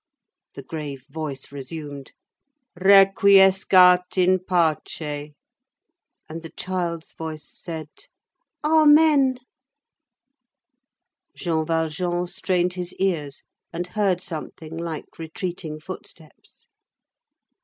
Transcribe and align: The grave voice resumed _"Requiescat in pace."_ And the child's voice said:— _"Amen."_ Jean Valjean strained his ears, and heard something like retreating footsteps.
The 0.55 0.63
grave 0.63 1.05
voice 1.11 1.51
resumed 1.51 2.13
_"Requiescat 2.79 4.17
in 4.17 4.39
pace."_ 4.39 4.77
And 6.27 6.41
the 6.41 6.49
child's 6.49 7.13
voice 7.13 7.47
said:— 7.47 8.07
_"Amen."_ 8.65 9.35
Jean 11.35 11.63
Valjean 11.67 12.25
strained 12.25 12.73
his 12.73 12.95
ears, 12.95 13.43
and 13.71 13.85
heard 13.93 14.21
something 14.21 14.75
like 14.75 15.19
retreating 15.19 15.79
footsteps. 15.79 16.65